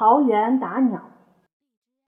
[0.00, 1.10] 桃园打鸟。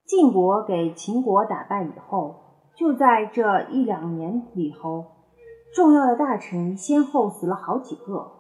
[0.07, 2.37] 晋国给秦国打败以后，
[2.75, 5.04] 就在这一两年里头，
[5.75, 8.32] 重要的大臣先后死了好几个。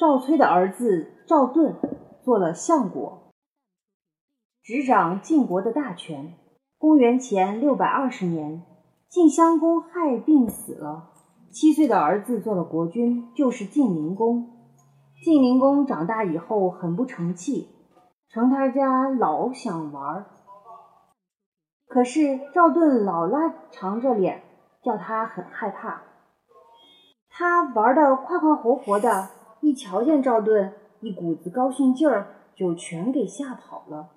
[0.00, 1.76] 赵崔的儿子赵盾
[2.24, 3.32] 做了相国，
[4.62, 6.38] 执掌晋国的大权。
[6.78, 8.62] 公元前六百二十年，
[9.10, 11.10] 晋襄公害病死了，
[11.52, 14.70] 七岁的儿子做了国君，就是晋灵公。
[15.22, 17.75] 晋灵公长大以后很不成器，
[18.36, 20.26] 成他家老想玩，
[21.88, 24.42] 可是赵盾老拉长着脸，
[24.82, 26.02] 叫他很害怕。
[27.30, 29.30] 他玩的快快活活的，
[29.62, 34.10] 一瞧见赵盾，一股子高兴劲儿就全给吓跑了。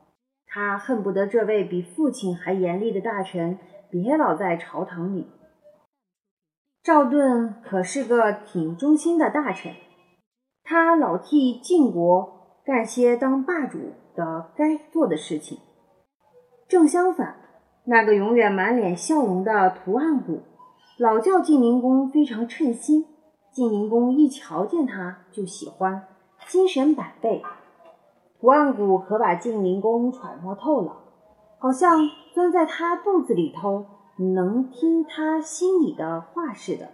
[0.45, 3.58] 他恨不得这位比父亲还严厉的大臣
[3.90, 5.31] 别老在朝堂里。
[6.84, 9.72] 赵盾可是个挺忠心的大臣。
[10.66, 15.58] 他老替晋国干些当霸主的该做的事情。
[16.67, 17.36] 正相反，
[17.86, 20.42] 那个永远满脸笑容的图案谷，
[20.97, 23.06] 老叫晋灵公非常称心。
[23.52, 26.08] 晋灵公一瞧见他就喜欢，
[26.48, 27.42] 精神百倍。
[28.39, 30.98] 图案谷可把晋灵公揣摩透了，
[31.58, 33.86] 好像钻在他肚子里头，
[34.36, 36.89] 能听他心里的话似的。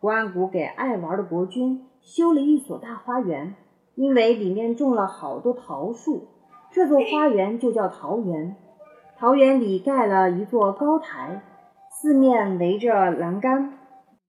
[0.00, 1.88] 图案谷给爱玩的国君。
[2.04, 3.54] 修了一所大花园，
[3.94, 6.26] 因为里面种了好多桃树，
[6.72, 8.56] 这座花园就叫桃园。
[9.18, 11.42] 桃园里盖了一座高台，
[11.90, 13.74] 四面围着栏杆，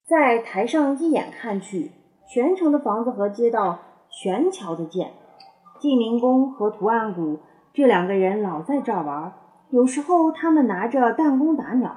[0.05, 1.91] 在台上一眼看去，
[2.27, 5.13] 全城的房子和街道全瞧得见。
[5.79, 7.39] 晋灵公和屠岸贾
[7.73, 9.33] 这两个人老在这儿玩，
[9.69, 11.95] 有时候他们拿着弹弓打鸟，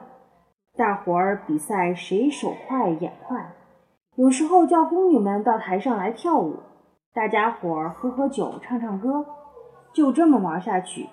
[0.77, 3.53] 大伙儿比赛谁手快眼快。
[4.15, 6.61] 有时候叫宫女们到台上来跳舞，
[7.13, 9.27] 大家伙儿喝喝酒，唱唱歌，
[9.97, 11.09] 就这么玩下去。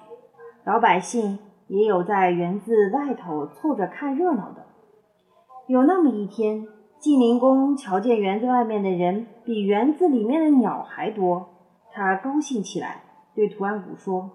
[0.65, 4.65] 老百姓也有在园子外头凑着看热闹的。
[5.67, 6.67] 有那么一天，
[6.99, 11.47] 晋灵公瞧见园子外面的人比园子里面的鸟还多，
[11.93, 13.03] 他高兴起来，
[13.33, 14.29] 对图案谷说：“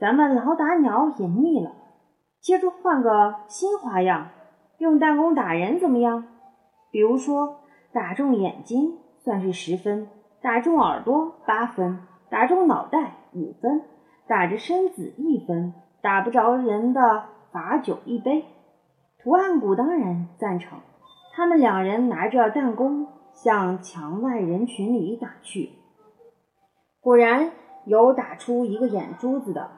[0.00, 1.70] 咱们老打鸟也腻了，
[2.40, 4.30] 接着换个新花样，
[4.78, 6.24] 用弹弓打人怎么样？
[6.90, 7.60] 比如说。”
[7.90, 10.08] 打中眼睛算是十分，
[10.42, 12.00] 打中耳朵八分，
[12.30, 13.82] 打中脑袋五分，
[14.26, 18.44] 打着身子一分，打不着人的罚酒一杯。
[19.22, 20.78] 屠岸贾当然赞成，
[21.34, 25.70] 他们两人拿着弹弓向墙外人群里打去。
[27.00, 27.50] 果然
[27.84, 29.70] 有打出一个眼珠子的，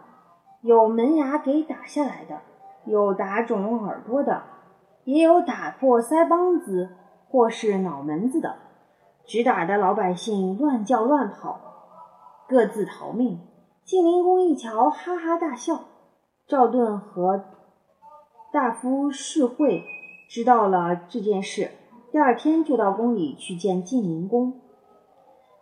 [0.62, 2.40] 有门牙给打下来的，
[2.84, 4.42] 有打肿耳朵的，
[5.04, 6.96] 也有打破腮帮子。
[7.32, 8.56] 或是脑门子的，
[9.24, 11.60] 直打的老百姓乱叫乱跑，
[12.50, 13.38] 各自逃命。
[13.84, 15.84] 晋灵公一瞧，哈哈大笑。
[16.48, 17.44] 赵盾和
[18.52, 19.84] 大夫士会
[20.28, 21.70] 知道了这件事，
[22.10, 24.60] 第二天就到宫里去见晋灵公。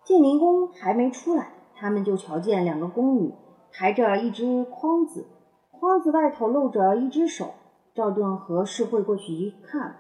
[0.03, 3.35] 晋灵公还没出来，他们就瞧见两个宫女
[3.71, 5.27] 抬着一只筐子，
[5.71, 7.51] 筐子外头露着一只手。
[7.95, 9.97] 赵盾和士会过去一看。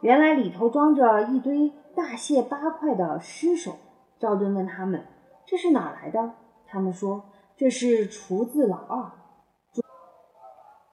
[0.00, 3.72] 原来里头装着一堆大卸八块的尸首。
[4.20, 5.04] 赵盾问他们
[5.46, 6.34] ：“这是哪来的？”
[6.66, 7.24] 他们说
[7.56, 9.12] ：“这是厨子老二，
[9.72, 9.82] 主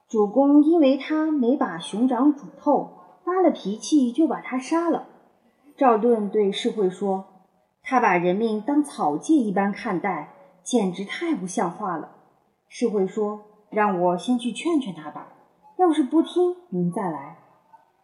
[0.07, 2.91] 主公因为他没把熊掌煮透，
[3.23, 5.07] 发了脾气，就把他杀了。”
[5.77, 7.25] 赵盾对士会说
[7.81, 10.33] ：“他把人命当草芥一般看待，
[10.63, 12.17] 简直太不像话了。”
[12.67, 15.33] 士会说：“让我先去劝劝他吧，
[15.77, 17.37] 要是不听，您再来。”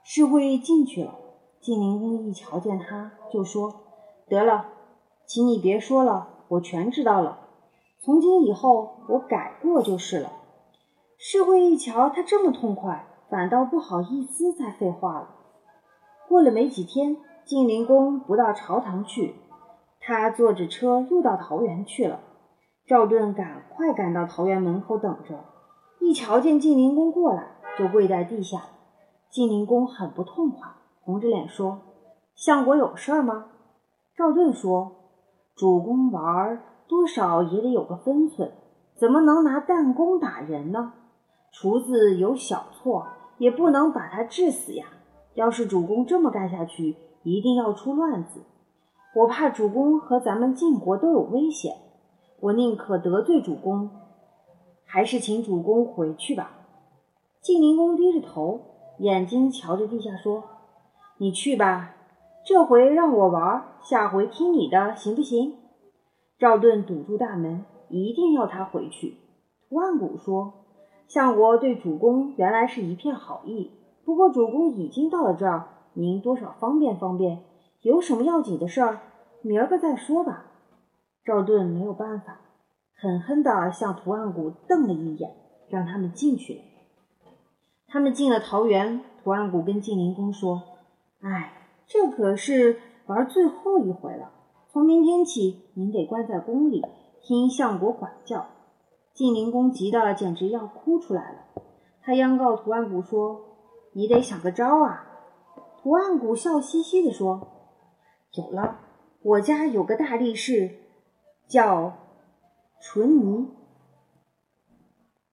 [0.07, 1.16] 士会进去了，
[1.59, 3.73] 晋灵公一瞧见他，就说
[4.29, 4.67] ：“得了，
[5.25, 7.39] 请你别说了，我全知道了。
[8.01, 10.31] 从今以后，我改过就是了。”
[11.17, 15.29] 士会一瞧他这么痛快，反倒不好意思再废话了。
[16.27, 19.35] 过了没几天，晋灵公不到朝堂去，
[20.01, 22.19] 他坐着车又到桃园去了。
[22.85, 25.45] 赵盾赶快赶到桃园门口等着，
[26.00, 28.62] 一瞧见晋灵公过来，就跪在地下。
[29.31, 30.69] 晋灵公很不痛快，
[31.01, 31.81] 红着脸说
[32.35, 33.47] ：“相国有事吗？”
[34.15, 35.05] 赵盾说
[35.56, 38.52] ：“主公玩多少也得有个分寸，
[38.96, 40.94] 怎么能拿弹弓打人呢？
[41.52, 43.07] 厨子有小错，
[43.38, 44.86] 也不能把他治死呀。
[45.34, 48.42] 要是主公这么干下去，一定要出乱子。
[49.16, 51.78] 我怕主公和咱们晋国都有危险，
[52.42, 53.90] 我宁可得罪主公，
[54.86, 56.52] 还是请主公回去吧。”
[57.42, 58.60] 晋灵公低着头。
[59.00, 60.42] 眼睛瞧着地下说
[61.19, 61.94] ：“你去吧，
[62.45, 65.56] 这回让我玩，下回听你的，行不行？”
[66.38, 69.18] 赵盾堵住大门，一定要他回去。
[69.68, 70.53] 图案谷说
[71.09, 73.71] ：“相国对主公原来是一片好意，
[74.06, 77.39] 不过主公已经到了这儿，您多少方便方便。
[77.81, 79.00] 有什么要紧的事儿，
[79.42, 80.45] 明儿个再说吧。”
[81.25, 82.42] 赵盾没有办法，
[82.95, 85.31] 狠狠地向图案谷瞪了一眼，
[85.69, 86.59] 让他们进去了。
[87.88, 90.62] 他们进了桃园，图案谷跟晋灵公说
[91.21, 94.31] ：“哎，这可是玩最后一回了。
[94.67, 96.83] 从明天起，您得关在宫里，
[97.21, 98.47] 听相国管教。”
[99.13, 101.39] 晋灵公急得简直要哭出来了，
[102.01, 103.41] 他央告图案谷说
[103.93, 105.07] ：“你得想个招啊！”
[105.81, 107.47] 图案谷笑嘻嘻地说
[108.35, 108.79] ：“有了，
[109.21, 110.71] 我家有个大力士，
[111.47, 111.93] 叫
[112.81, 113.47] 纯尼，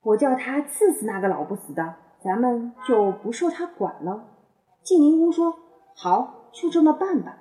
[0.03, 4.29] 我叫他刺死那个老不死的。”咱们就不受他管了。
[4.85, 5.57] 晋灵公说
[5.97, 7.39] ：“好，就这么办吧。”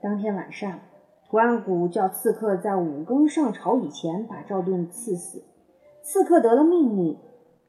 [0.00, 0.80] 当天晚上，
[1.28, 5.44] 图案谷叫刺客在五更上朝以前把赵盾刺死。
[6.02, 7.18] 刺客得了命令，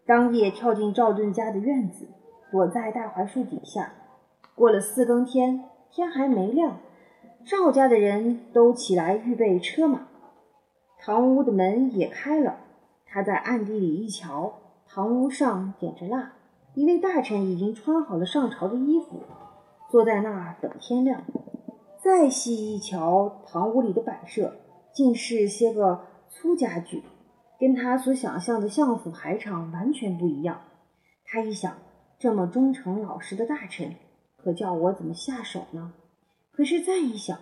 [0.07, 2.07] 当夜跳进赵盾家的院子，
[2.51, 3.93] 躲在大槐树底下。
[4.55, 6.77] 过了四更天，天还没亮，
[7.45, 10.07] 赵家的人都起来预备车马，
[10.97, 12.57] 堂屋的门也开了。
[13.05, 14.53] 他在暗地里一瞧。
[14.85, 16.33] 堂屋上点着蜡，
[16.75, 19.21] 一位大臣已经穿好了上朝的衣服，
[19.93, 21.21] 坐在那儿等天亮。
[22.03, 24.55] 再细一瞧，堂屋里的摆设
[24.91, 27.03] 竟是些个粗家具，
[27.59, 30.61] 跟他所想象的相府海场完全不一样。
[31.25, 31.71] 他一想，
[32.17, 33.93] 这么忠诚老实的大臣，
[34.35, 35.93] 可叫我怎么下手呢？
[36.51, 37.37] 可是再一想，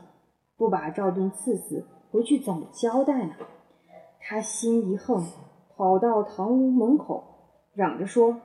[0.57, 3.35] 不把赵盾刺死，回去怎么交代呢？
[4.19, 5.23] 他心一横，
[5.77, 7.23] 跑到堂屋门口。
[7.73, 8.41] 嚷着说：“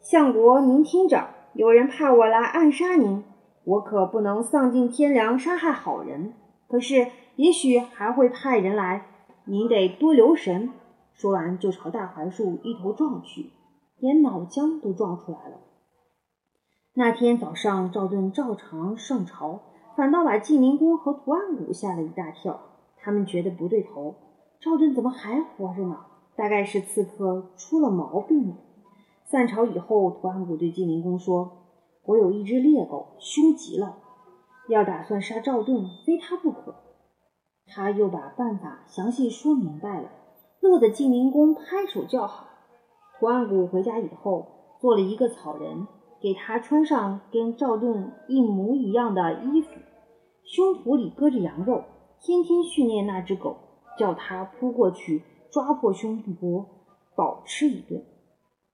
[0.00, 3.22] 相国，您听着，有人派我来暗杀您，
[3.64, 6.34] 我可不能丧尽天良，杀害好人。
[6.68, 9.06] 可是，也许还会派人来，
[9.44, 10.70] 您得多留神。”
[11.14, 13.50] 说完，就朝大槐树一头撞去，
[13.98, 15.58] 连脑浆都撞出来了。
[16.94, 19.60] 那天早上，赵盾照常上朝，
[19.96, 22.60] 反倒把晋灵公和图案谷吓了一大跳。
[22.96, 24.14] 他们觉得不对头，
[24.60, 26.06] 赵盾怎么还活着呢？
[26.34, 28.56] 大概是刺客出了毛病了。
[29.24, 31.61] 散朝以后，图案谷对晋灵公说
[32.04, 33.96] ：“我有一只猎狗，凶极了，
[34.68, 36.74] 要打算杀赵盾，非他不可。”
[37.66, 40.10] 他又把办法详细说明白了，
[40.60, 42.48] 乐得晋灵公拍手叫好。
[43.18, 45.86] 图案谷回家以后，做了一个草人，
[46.20, 49.68] 给他穿上跟赵盾一模一样的衣服，
[50.44, 51.84] 胸脯里搁着羊肉，
[52.20, 53.56] 天天训练那只狗，
[53.96, 55.22] 叫他扑过去。
[55.52, 56.64] 抓破胸脯，
[57.14, 58.02] 饱吃一顿。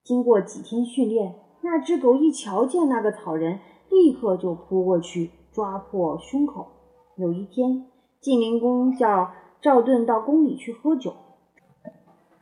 [0.04, 3.60] 经过几天训练，那只狗一瞧见那个草人，
[3.90, 6.68] 立刻就扑过去抓破胸口。
[7.16, 7.86] 有一天，
[8.20, 11.14] 晋灵公叫赵盾到宫里去喝酒，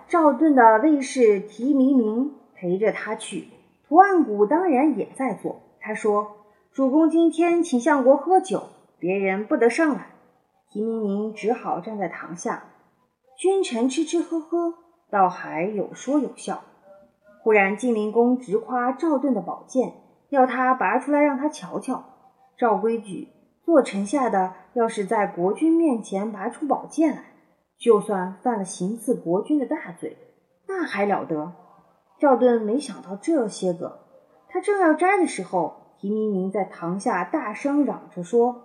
[0.08, 3.48] 赵盾的卫士提弥明陪着他去，
[3.88, 5.56] 图案谷当然也在座。
[5.80, 6.36] 他说
[6.72, 8.64] ：“主公今天请相国喝酒，
[8.98, 10.10] 别人不得上来。”
[10.68, 12.64] 提弥明只好站在堂下。
[13.38, 14.74] 君臣吃吃喝喝，
[15.10, 16.62] 倒还有说有笑。
[17.46, 19.92] 忽然，晋灵公直夸赵盾的宝剑，
[20.30, 22.02] 要他拔出来让他瞧瞧。
[22.58, 23.28] 照规矩，
[23.64, 27.22] 做臣下的要是在国君面前拔出宝剑来，
[27.78, 30.16] 就算犯了行刺国君的大罪，
[30.66, 31.52] 那还了得？
[32.18, 34.00] 赵盾没想到这些个，
[34.48, 38.56] 他正要摘的时候，提明明在堂下大声嚷着说：“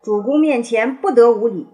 [0.00, 1.68] 主公面前不得无礼。”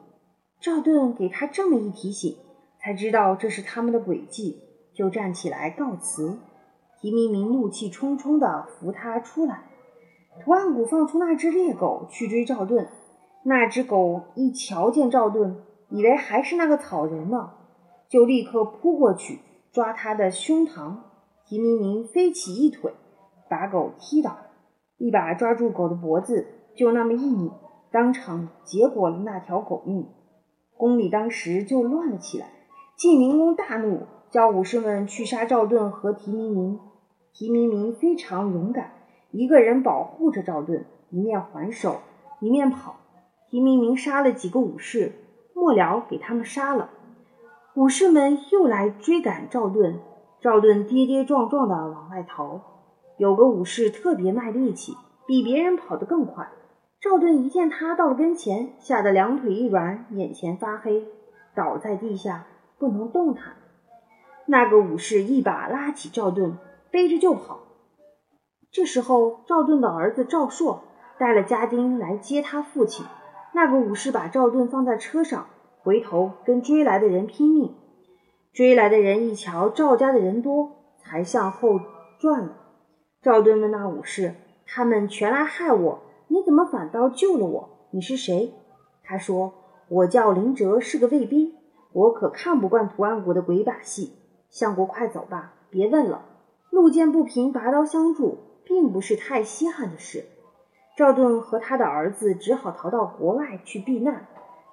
[0.61, 2.37] 赵盾给他这么一提醒。
[2.81, 4.63] 才知道这是他们的诡计，
[4.95, 6.39] 就站起来告辞。
[7.01, 9.65] 提明明怒气冲冲地扶他出来。
[10.41, 12.89] 图案谷放出那只猎狗去追赵盾，
[13.43, 17.53] 那只狗一瞧见赵盾，以为还是那个草人呢，
[18.09, 19.41] 就立刻扑过去
[19.73, 20.97] 抓他的胸膛。
[21.49, 22.93] 提明明飞起一腿，
[23.49, 24.37] 把狗踢倒，
[24.99, 27.53] 一把抓住狗的脖子，就那么一拧，
[27.93, 30.09] 当场结果了那条狗命。
[30.77, 32.49] 宫里当时就乱了起来。
[32.97, 36.81] 晋灵公大怒，叫武士们去杀赵盾和提明明。
[37.39, 38.93] 提明明非常勇敢，
[39.31, 42.01] 一个人保护着赵盾，一面还手，
[42.41, 42.97] 一面跑。
[43.51, 45.13] 提明明杀了几个武士，
[45.55, 46.89] 末了给他们杀了。
[47.75, 50.01] 武士们又来追赶赵盾，
[50.41, 52.63] 赵盾跌跌撞撞地往外逃。
[53.19, 54.95] 有个武士特别卖力气，
[55.27, 56.49] 比别人跑得更快。
[57.03, 61.05] 赵盾一见他到了跟前，吓得两腿一软，眼前发黑，
[61.55, 62.47] 倒在地下。
[62.79, 63.57] 不能动弹。
[64.47, 66.59] 那个武士一把拉起赵盾，
[66.97, 67.59] 背着就跑。
[68.73, 70.81] 这时候，赵盾的儿子赵硕
[71.19, 73.05] 带了家丁来接他父亲。
[73.53, 75.47] 那个武士把赵盾放在车上，
[75.83, 77.75] 回头跟追来的人拼命。
[78.55, 81.79] 追来的人一瞧赵家的人多，才向后
[82.19, 82.57] 转了。
[83.21, 84.35] 赵盾问那武士
[84.65, 85.99] ：“他们全来害我，
[86.29, 87.89] 你怎么反倒救了我？
[87.91, 88.55] 你是谁？”
[89.05, 89.53] 他说
[89.91, 91.53] ：“我叫林哲，是个卫兵。
[91.93, 94.15] 我可看不惯图案国的鬼把戏。
[94.49, 96.25] 相国，快走吧，别问了。
[96.77, 100.27] 路见不平，拔刀相助，并不是太稀罕的事。”
[100.95, 104.27] 赵盾和他的儿子只好逃到国外去避难。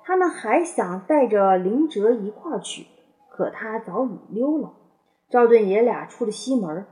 [0.03, 2.87] 他们还想带着林哲一块儿去。
[3.31, 4.73] 可他早已溜了。
[5.29, 6.85] 赵盾爷俩出了西门，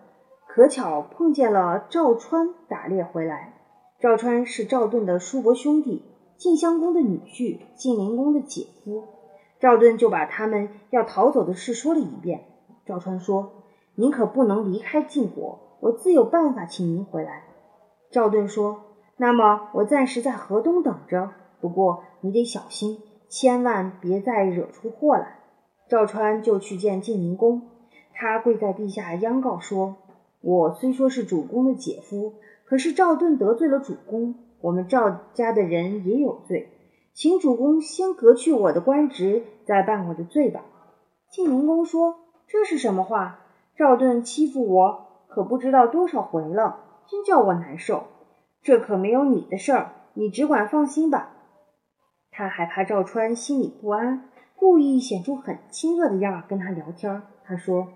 [0.48, 3.54] 可巧碰见了赵川打猎回来。
[4.00, 6.06] 赵川是赵盾的叔伯兄弟，
[6.38, 9.04] 晋襄公的女婿，晋灵公的姐夫。
[9.60, 12.46] 赵盾就把他们要逃走的事说了一遍。
[12.86, 13.61] 赵川说
[14.02, 17.44] ：“您可不能离开晋国，我自有办法请您回来。”
[18.10, 18.82] 赵盾说
[19.16, 21.30] ：“那么我暂时在河东等着，
[21.62, 22.98] 不过你得小心，
[23.30, 25.36] 千万别再惹出祸来。”
[25.88, 27.62] 赵川就去见晋灵公，
[28.16, 29.98] 他跪在地下央告说
[30.42, 32.34] ：“我虽说是主公的姐夫，
[32.66, 36.72] 可是赵盾得罪了主公，我们赵家的人也有罪，
[37.14, 40.66] 请主公先革去我的官职，再办我的罪吧。”
[41.30, 42.16] 晋灵公说
[42.50, 43.41] ：“这是什么话？
[43.76, 48.04] 赵盾欺负我，可不知道多少回了，真叫我难受。
[48.62, 51.34] 这可没有你的事儿，你只管放心吧。”
[52.32, 54.28] 他还怕赵川心里不安。
[54.56, 57.24] 故意显出很亲热的样儿跟他聊天。
[57.44, 57.88] 他说：“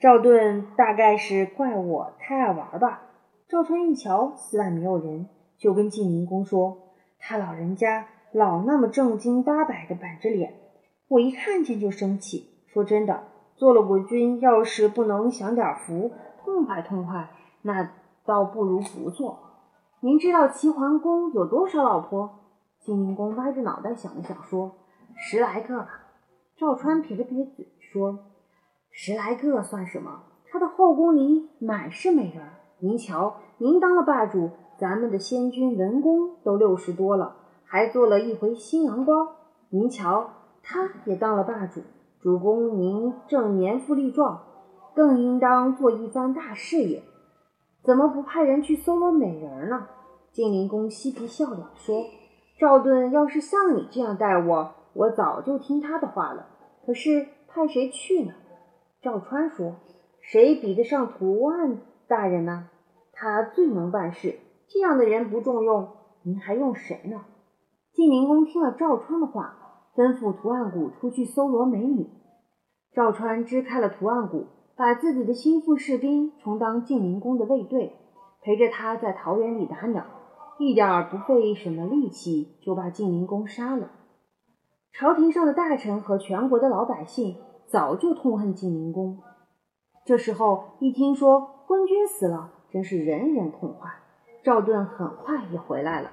[0.00, 3.02] 赵盾大概是怪我太爱玩吧。”
[3.48, 6.78] 赵川一瞧寺外没有人，就跟晋灵公说
[7.20, 10.54] ：“他老人家老那么正经八百的板着脸，
[11.06, 12.50] 我一看见就生气。
[12.66, 13.28] 说真的，
[13.60, 16.12] 做了国君，要是不能享点福，
[16.42, 17.28] 痛快痛快，
[17.60, 17.90] 那
[18.24, 19.38] 倒不如不做。
[20.00, 22.38] 您知道齐桓公有多少老婆？”
[22.80, 24.76] 晋灵公歪着脑袋想了想，说
[25.14, 26.06] ：“十来个吧。”
[26.56, 28.20] 赵川撇了撇嘴说
[28.90, 30.22] ：“十来个算什么？
[30.50, 32.42] 他的后宫里满是美人。
[32.78, 37.36] 您瞧，您当了霸主，咱们的先君文公都六十多了，
[37.66, 39.28] 还做了一回新郎官。
[39.68, 40.30] 您瞧，
[40.62, 41.82] 他也当了霸主。
[42.22, 44.42] 主公您正年富力壮，
[44.94, 47.02] 更应当做一番大事业，
[47.82, 49.86] 怎么不派人去搜罗美人呢？”
[50.30, 52.04] 晋灵公嬉皮笑脸说
[52.60, 56.46] ：“赵盾要是像你这样待我。”我早就听他的话了，
[56.84, 58.34] 可是派谁去呢？
[59.00, 59.76] 赵川说
[60.20, 62.68] ：“谁比得上图案大人呢？
[63.12, 65.88] 他最能办事，这样的人不重用，
[66.22, 67.22] 您还用谁呢？”
[67.94, 69.59] 晋灵公听了赵川的话，
[70.00, 72.08] 吩咐图案谷出去搜罗美女。
[72.94, 77.98] 赵川支开了图案谷，把自己的心腹士兵充当晋灵公的卫队，
[78.40, 80.06] 陪着他在桃园里打鸟，
[80.58, 83.90] 一点儿不费什么力气就把晋灵公杀了。
[84.90, 89.18] 朝廷上的大臣和全国的老百姓早就痛恨晋灵公，
[90.06, 93.90] 这时候一听说昏君死了，真是人人痛快。
[94.42, 96.10] 赵盾很快也回来了。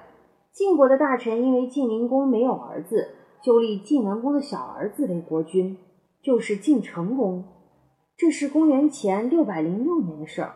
[0.52, 5.78] 晋国的大臣因为晋灵公没有儿子，就立晋文公的小儿子为国君，
[6.22, 7.44] 就是晋成公。
[8.16, 10.54] 这是公元前六百零六年的事儿。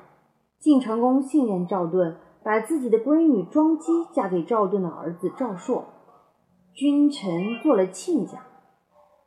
[0.59, 5.85] 晋成公信任赵盾，把自己的闺女庄姬嫁给赵盾的儿子赵朔。
[6.73, 8.47] 君臣做了亲家，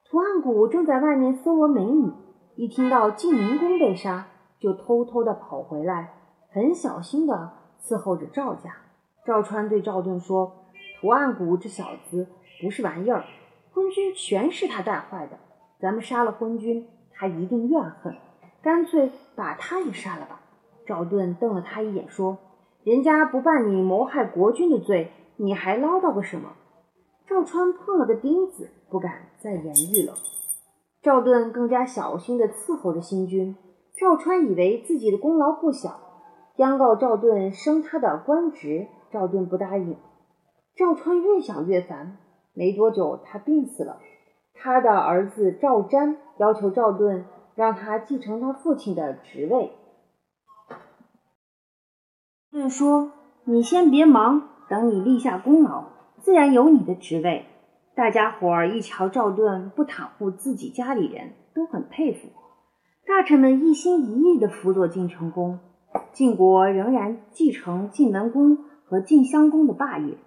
[0.09, 2.12] 图案谷正在外面搜罗美女，
[2.55, 4.27] 一听到晋灵公被杀，
[4.59, 6.13] 就偷偷的跑回来，
[6.51, 8.77] 很小心的伺候着赵家。
[9.25, 10.71] 赵川对赵盾说
[11.01, 12.27] ：“图案谷这小子
[12.62, 13.25] 不是玩意儿，
[13.75, 15.38] 昏君全是他带坏的。
[15.82, 18.15] 咱们杀了昏君，他一定怨恨，
[18.63, 20.39] 干脆把他也杀了吧。”
[20.88, 22.38] 赵盾瞪了他一眼，说
[22.86, 26.53] ：“人家不办你谋害国君的罪，你还唠叨个什么？”
[27.27, 30.13] 赵川碰了个钉子，不敢再言语了。
[31.01, 33.58] 赵盾更加小心地伺候着新君。
[34.00, 36.00] 赵川以为自己的功劳不小，
[36.55, 38.88] 央告赵盾升他的官职。
[39.12, 39.98] 赵盾不答应。
[40.75, 42.17] 赵川越想越烦，
[42.55, 44.00] 没多久他病死了。
[44.53, 49.71] 他的儿子赵瞻要求赵盾让他继承他父亲的职位。
[52.50, 53.12] 盾说
[53.45, 55.89] ：“你先别忙，等你立下功劳。”
[56.21, 57.45] 自然有你的职位。
[57.93, 62.29] 大家伙儿一瞧赵盾不袒护自己家里人，都很佩服。
[63.05, 65.59] 大臣们一心一意地辅佐晋成公，
[66.13, 70.17] 晋国仍然继承晋文公和晋襄公的霸业。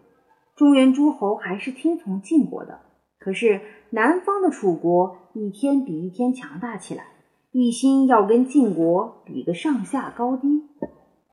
[0.58, 2.80] 中原诸侯还是听从晋国的。
[3.20, 3.60] 可是
[3.90, 7.04] 南方的楚国一天比一天强大起来，
[7.52, 10.64] 一心要跟晋国比个上下高低。